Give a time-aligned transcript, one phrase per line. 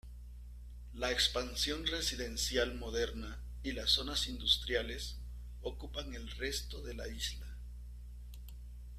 [0.95, 5.17] La expansión residencial moderna y las zonas industriales
[5.61, 7.45] ocupan el resto de la isla.